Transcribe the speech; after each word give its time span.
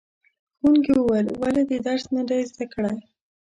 ښوونکي 0.57 0.91
وویل 0.95 1.27
ولې 1.41 1.63
دې 1.69 1.77
درس 1.87 2.05
نه 2.15 2.23
دی 2.29 2.41
زده 2.49 2.65
کړی؟ 2.73 2.97